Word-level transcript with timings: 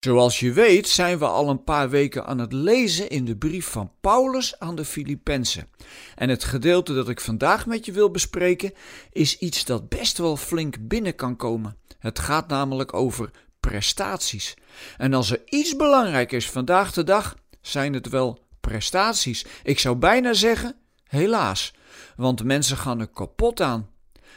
Zoals 0.00 0.40
je 0.40 0.52
weet 0.52 0.88
zijn 0.88 1.18
we 1.18 1.26
al 1.26 1.48
een 1.48 1.64
paar 1.64 1.90
weken 1.90 2.26
aan 2.26 2.38
het 2.38 2.52
lezen 2.52 3.08
in 3.08 3.24
de 3.24 3.36
brief 3.36 3.66
van 3.66 3.92
Paulus 4.00 4.58
aan 4.58 4.74
de 4.74 4.84
Filippenzen. 4.84 5.68
En 6.16 6.28
het 6.28 6.44
gedeelte 6.44 6.94
dat 6.94 7.08
ik 7.08 7.20
vandaag 7.20 7.66
met 7.66 7.84
je 7.84 7.92
wil 7.92 8.10
bespreken 8.10 8.72
is 9.12 9.38
iets 9.38 9.64
dat 9.64 9.88
best 9.88 10.18
wel 10.18 10.36
flink 10.36 10.76
binnen 10.80 11.14
kan 11.14 11.36
komen. 11.36 11.76
Het 11.98 12.18
gaat 12.18 12.48
namelijk 12.48 12.94
over 12.94 13.30
prestaties. 13.60 14.54
En 14.96 15.14
als 15.14 15.30
er 15.30 15.42
iets 15.44 15.76
belangrijk 15.76 16.32
is 16.32 16.50
vandaag 16.50 16.92
de 16.92 17.04
dag, 17.04 17.36
zijn 17.60 17.92
het 17.92 18.08
wel 18.08 18.44
prestaties. 18.60 19.44
Ik 19.62 19.78
zou 19.78 19.96
bijna 19.96 20.32
zeggen, 20.32 20.76
helaas, 21.04 21.74
want 22.16 22.44
mensen 22.44 22.76
gaan 22.76 23.00
er 23.00 23.08
kapot 23.08 23.60
aan. 23.60 23.88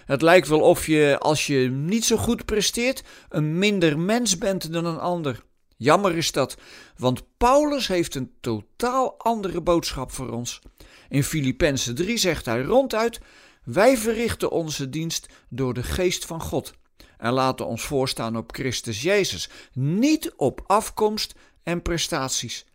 Het 0.05 0.21
lijkt 0.21 0.47
wel 0.47 0.61
of 0.61 0.87
je, 0.87 1.17
als 1.19 1.47
je 1.47 1.69
niet 1.69 2.05
zo 2.05 2.17
goed 2.17 2.45
presteert, 2.45 3.03
een 3.29 3.57
minder 3.57 3.99
mens 3.99 4.37
bent 4.37 4.73
dan 4.73 4.85
een 4.85 4.99
ander. 4.99 5.43
Jammer 5.77 6.15
is 6.15 6.31
dat, 6.31 6.57
want 6.97 7.23
Paulus 7.37 7.87
heeft 7.87 8.15
een 8.15 8.31
totaal 8.41 9.15
andere 9.17 9.61
boodschap 9.61 10.11
voor 10.11 10.29
ons. 10.29 10.61
In 11.09 11.23
Filippenzen 11.23 11.95
3 11.95 12.17
zegt 12.17 12.45
hij 12.45 12.61
ronduit: 12.61 13.19
Wij 13.63 13.97
verrichten 13.97 14.51
onze 14.51 14.89
dienst 14.89 15.27
door 15.49 15.73
de 15.73 15.83
geest 15.83 16.25
van 16.25 16.41
God 16.41 16.73
en 17.17 17.33
laten 17.33 17.65
ons 17.65 17.83
voorstaan 17.83 18.37
op 18.37 18.53
Christus 18.53 19.01
Jezus, 19.01 19.49
niet 19.73 20.33
op 20.35 20.63
afkomst 20.67 21.33
en 21.63 21.81
prestaties. 21.81 22.65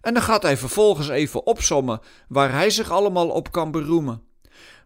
En 0.00 0.14
dan 0.14 0.22
gaat 0.22 0.42
hij 0.42 0.56
vervolgens 0.56 1.08
even 1.08 1.46
opsommen 1.46 2.00
waar 2.28 2.52
hij 2.52 2.70
zich 2.70 2.90
allemaal 2.90 3.28
op 3.28 3.52
kan 3.52 3.70
beroemen. 3.70 4.22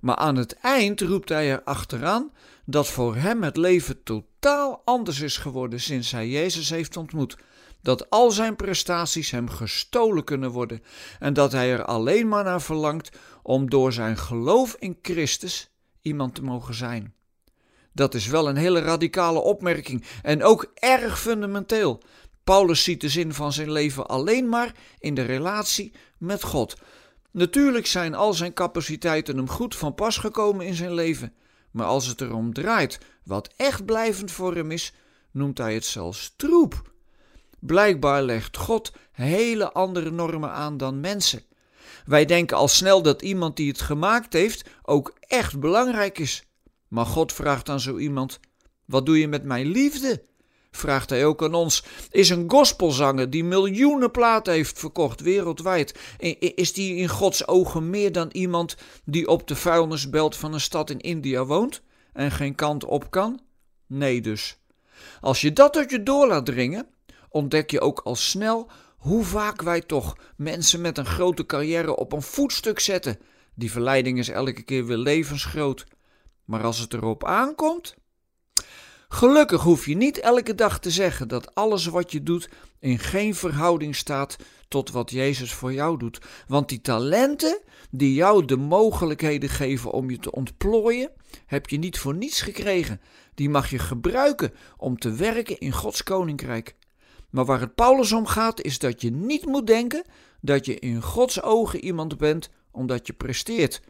Maar 0.01 0.17
aan 0.17 0.37
het 0.37 0.57
eind 0.59 1.01
roept 1.01 1.29
hij 1.29 1.51
er 1.51 1.63
achteraan 1.63 2.33
dat 2.65 2.89
voor 2.89 3.17
hem 3.17 3.43
het 3.43 3.57
leven 3.57 4.03
totaal 4.41 4.83
anders 4.85 5.21
is 5.21 5.37
geworden 5.37 5.81
sinds 5.81 6.11
hij 6.11 6.29
Jezus 6.29 6.71
heeft 6.71 6.97
ontmoet 6.97 7.37
dat 7.83 8.11
al 8.11 8.31
zijn 8.31 8.57
prestaties 8.57 9.31
hem 9.31 9.49
gestolen 9.49 10.25
kunnen 10.25 10.51
worden 10.51 10.83
en 11.19 11.33
dat 11.33 11.53
hij 11.53 11.73
er 11.73 11.85
alleen 11.85 12.29
maar 12.29 12.45
naar 12.45 12.63
verlangt 12.63 13.11
om 13.43 13.71
door 13.71 13.93
zijn 13.93 14.17
geloof 14.17 14.77
in 14.79 14.99
Christus 15.03 15.71
iemand 16.03 16.35
te 16.35 16.43
mogen 16.43 16.75
zijn. 16.75 17.15
Dat 17.93 18.15
is 18.15 18.27
wel 18.27 18.49
een 18.49 18.57
hele 18.57 18.81
radicale 18.81 19.41
opmerking 19.41 20.05
en 20.23 20.43
ook 20.43 20.71
erg 20.75 21.21
fundamenteel. 21.21 22.03
Paulus 22.45 22.83
ziet 22.83 23.01
de 23.01 23.09
zin 23.09 23.35
van 23.35 23.53
zijn 23.53 23.73
leven 23.73 24.07
alleen 24.07 24.49
maar 24.49 24.75
in 24.99 25.15
de 25.15 25.23
relatie 25.23 25.93
met 26.19 26.43
God. 26.43 26.75
Natuurlijk 27.31 27.87
zijn 27.87 28.15
al 28.15 28.35
zijn 28.35 28.53
capaciteiten 28.53 29.37
hem 29.37 29.49
goed 29.49 29.77
van 29.77 29.95
pas 29.95 30.17
gekomen 30.17 30.67
in 30.67 30.75
zijn 30.75 30.95
leven, 30.95 31.35
maar 31.71 31.87
als 31.87 32.07
het 32.07 32.21
erom 32.21 32.53
draait 32.53 32.99
wat 33.25 33.53
echt 33.57 33.85
blijvend 33.85 34.31
voor 34.31 34.55
hem 34.55 34.71
is, 34.71 34.93
noemt 35.31 35.59
hij 35.59 35.75
het 35.75 35.85
zelfs 35.85 36.35
troep. 36.37 36.93
Blijkbaar 37.59 38.23
legt 38.23 38.57
God 38.57 38.93
hele 39.13 39.73
andere 39.73 40.11
normen 40.11 40.51
aan 40.51 40.77
dan 40.77 41.01
mensen. 41.01 41.43
Wij 42.05 42.25
denken 42.25 42.57
al 42.57 42.69
snel 42.69 43.03
dat 43.03 43.23
iemand 43.23 43.57
die 43.57 43.69
het 43.69 43.81
gemaakt 43.81 44.33
heeft 44.33 44.69
ook 44.83 45.15
echt 45.21 45.61
belangrijk 45.61 46.19
is. 46.19 46.45
Maar 46.89 47.07
God 47.07 47.33
vraagt 47.33 47.69
aan 47.69 47.81
zo 47.81 47.97
iemand: 47.99 48.41
Wat 48.85 49.07
doe 49.07 49.19
je 49.19 49.29
met 49.29 49.45
mijn 49.45 49.67
liefde? 49.67 50.25
Vraagt 50.71 51.11
hij 51.11 51.27
ook 51.27 51.43
aan 51.43 51.55
ons: 51.55 51.85
Is 52.11 52.31
een 52.31 52.51
gospelzanger 52.51 53.31
die 53.31 53.45
miljoenen 53.45 54.11
platen 54.11 54.53
heeft 54.53 54.79
verkocht 54.79 55.21
wereldwijd, 55.21 55.99
is 56.55 56.73
die 56.73 56.97
in 56.97 57.09
Gods 57.09 57.47
ogen 57.49 57.91
meer 57.91 58.13
dan 58.13 58.29
iemand 58.33 58.77
die 59.05 59.29
op 59.29 59.49
de 59.49 59.57
vuilnisbelt 59.57 60.37
van 60.37 60.53
een 60.53 60.61
stad 60.61 60.91
in 60.91 61.01
India 61.01 61.45
woont 61.45 61.83
en 62.13 62.31
geen 62.31 62.55
kant 62.55 62.85
op 62.85 63.11
kan? 63.11 63.41
Nee, 63.87 64.21
dus. 64.21 64.59
Als 65.21 65.41
je 65.41 65.53
dat 65.53 65.73
tot 65.73 65.91
je 65.91 66.03
door 66.03 66.27
laat 66.27 66.47
dringen, 66.47 66.87
ontdek 67.29 67.71
je 67.71 67.81
ook 67.81 68.01
al 68.01 68.17
snel 68.17 68.71
hoe 68.97 69.25
vaak 69.25 69.63
wij 69.63 69.81
toch 69.81 70.17
mensen 70.37 70.81
met 70.81 70.99
een 70.99 71.07
grote 71.07 71.47
carrière 71.47 71.97
op 71.97 72.13
een 72.13 72.23
voetstuk 72.23 72.81
zetten. 72.81 73.19
Die 73.55 73.71
verleiding 73.71 74.19
is 74.19 74.29
elke 74.29 74.63
keer 74.63 74.87
weer 74.87 74.97
levensgroot. 74.97 75.87
Maar 76.45 76.63
als 76.63 76.79
het 76.79 76.95
erop 76.95 77.25
aankomt. 77.25 77.95
Gelukkig 79.13 79.63
hoef 79.63 79.87
je 79.87 79.97
niet 79.97 80.19
elke 80.19 80.55
dag 80.55 80.81
te 80.81 80.91
zeggen 80.91 81.29
dat 81.29 81.55
alles 81.55 81.87
wat 81.87 82.13
je 82.13 82.23
doet 82.23 82.49
in 82.79 82.99
geen 82.99 83.35
verhouding 83.35 83.97
staat 83.97 84.37
tot 84.69 84.91
wat 84.91 85.11
Jezus 85.11 85.53
voor 85.53 85.73
jou 85.73 85.99
doet. 85.99 86.21
Want 86.47 86.69
die 86.69 86.81
talenten 86.81 87.61
die 87.91 88.15
jou 88.15 88.45
de 88.45 88.57
mogelijkheden 88.57 89.49
geven 89.49 89.91
om 89.91 90.11
je 90.11 90.19
te 90.19 90.33
ontplooien, 90.33 91.11
heb 91.47 91.69
je 91.69 91.79
niet 91.79 91.99
voor 91.99 92.15
niets 92.15 92.43
gekregen. 92.43 93.01
Die 93.35 93.49
mag 93.49 93.71
je 93.71 93.79
gebruiken 93.79 94.53
om 94.77 94.99
te 94.99 95.13
werken 95.13 95.59
in 95.59 95.73
Gods 95.73 96.03
koninkrijk. 96.03 96.75
Maar 97.31 97.45
waar 97.45 97.61
het 97.61 97.75
Paulus 97.75 98.13
om 98.13 98.27
gaat, 98.27 98.63
is 98.63 98.79
dat 98.79 99.01
je 99.03 99.11
niet 99.11 99.47
moet 99.47 99.67
denken 99.67 100.05
dat 100.41 100.67
je 100.67 100.79
in 100.79 101.03
Gods 101.03 101.43
ogen 101.43 101.85
iemand 101.85 102.19
bent 102.19 102.51
omdat 102.71 103.07
je 103.07 103.13
presteert. 103.13 103.81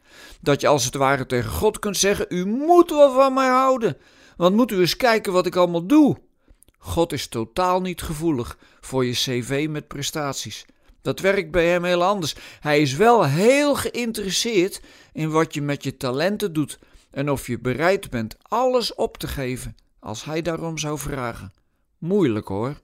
Dat 0.40 0.60
je 0.60 0.68
als 0.68 0.84
het 0.84 0.94
ware 0.94 1.26
tegen 1.26 1.50
God 1.50 1.78
kunt 1.78 1.96
zeggen: 1.96 2.26
U 2.28 2.46
moet 2.46 2.90
wel 2.90 3.12
van 3.12 3.34
mij 3.34 3.48
houden, 3.48 3.96
want 4.40 4.56
moet 4.56 4.70
u 4.70 4.78
eens 4.80 4.96
kijken 4.96 5.32
wat 5.32 5.46
ik 5.46 5.56
allemaal 5.56 5.86
doe. 5.86 6.16
God 6.78 7.12
is 7.12 7.26
totaal 7.26 7.80
niet 7.80 8.02
gevoelig 8.02 8.58
voor 8.80 9.04
je 9.04 9.12
cv 9.12 9.66
met 9.70 9.88
prestaties. 9.88 10.66
Dat 11.02 11.20
werkt 11.20 11.50
bij 11.50 11.66
hem 11.66 11.84
heel 11.84 12.04
anders. 12.04 12.34
Hij 12.60 12.80
is 12.80 12.94
wel 12.94 13.24
heel 13.24 13.74
geïnteresseerd 13.74 14.80
in 15.12 15.30
wat 15.30 15.54
je 15.54 15.62
met 15.62 15.84
je 15.84 15.96
talenten 15.96 16.52
doet 16.52 16.78
en 17.10 17.30
of 17.30 17.46
je 17.46 17.58
bereid 17.58 18.10
bent 18.10 18.36
alles 18.42 18.94
op 18.94 19.16
te 19.16 19.28
geven 19.28 19.76
als 19.98 20.24
hij 20.24 20.42
daarom 20.42 20.78
zou 20.78 20.98
vragen. 20.98 21.52
Moeilijk 21.98 22.48
hoor. 22.48 22.80